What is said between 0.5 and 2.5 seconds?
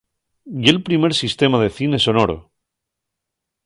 Ye'l primer sistema de cine sonoro.